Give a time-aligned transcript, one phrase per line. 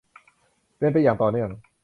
[0.77, 1.49] เป็นไปอย่างต่อเนื่อง